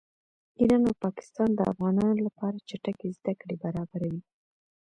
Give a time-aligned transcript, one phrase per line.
[0.59, 4.21] ایران او پاکستان د افغانانو لپاره چټکې زده کړې برابروي